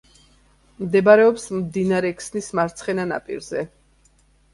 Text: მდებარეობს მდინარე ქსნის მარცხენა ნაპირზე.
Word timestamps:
მდებარეობს 0.85 1.43
მდინარე 1.57 2.11
ქსნის 2.21 2.47
მარცხენა 2.61 3.05
ნაპირზე. 3.13 3.63